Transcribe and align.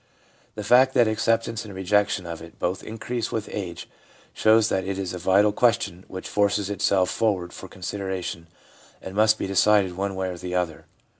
The 0.55 0.63
fact 0.63 0.95
that 0.95 1.07
acceptance 1.07 1.63
and 1.63 1.75
rejection 1.75 2.25
of 2.25 2.41
it 2.41 2.57
both 2.57 2.81
increase 2.81 3.31
with 3.31 3.47
age 3.51 3.87
shows 4.33 4.67
that 4.69 4.83
it 4.83 4.97
is 4.97 5.13
a 5.13 5.19
vital 5.19 5.51
question 5.51 6.05
which 6.07 6.27
forces 6.27 6.71
itself 6.71 7.11
forward 7.11 7.53
for 7.53 7.67
consideration, 7.67 8.47
and 8.99 9.13
must 9.13 9.37
be 9.37 9.45
decided 9.45 9.95
one 9.95 10.15
way 10.15 10.29
or 10.29 10.39
the 10.39 10.55
other. 10.55 10.87